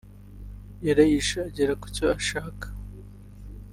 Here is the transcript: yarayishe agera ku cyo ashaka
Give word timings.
yarayishe 0.87 1.37
agera 1.47 1.73
ku 1.81 1.87
cyo 1.95 2.05
ashaka 2.17 2.65